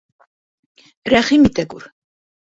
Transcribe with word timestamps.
—Рәхим 1.13 1.45
итә 1.49 1.65
күр. 1.75 1.85